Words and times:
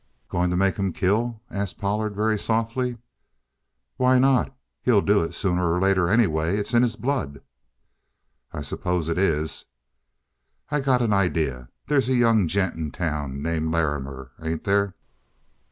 "Going 0.29 0.49
to 0.49 0.57
make 0.57 0.77
him 0.77 0.93
kill?" 0.93 1.43
asked 1.51 1.77
Pollard 1.77 2.15
very 2.15 2.39
softly. 2.39 2.97
"Why 3.97 4.17
not? 4.17 4.51
He'll 4.81 5.01
do 5.03 5.21
it 5.23 5.35
sooner 5.35 5.71
or 5.71 5.79
later 5.79 6.09
anyway. 6.09 6.57
It's 6.57 6.73
in 6.73 6.81
his 6.81 6.95
blood." 6.95 7.39
"I 8.51 8.63
suppose 8.63 9.09
it 9.09 9.19
is." 9.19 9.67
"I 10.71 10.79
got 10.79 11.03
an 11.03 11.13
idea. 11.13 11.69
There's 11.85 12.09
a 12.09 12.15
young 12.15 12.47
gent 12.47 12.73
in 12.73 12.89
town 12.89 13.43
named 13.43 13.69
Larrimer, 13.71 14.31
ain't 14.41 14.63
there?" 14.63 14.95